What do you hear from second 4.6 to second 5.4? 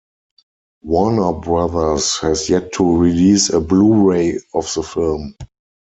the film.